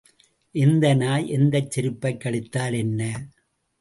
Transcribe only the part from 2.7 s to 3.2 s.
என்ன?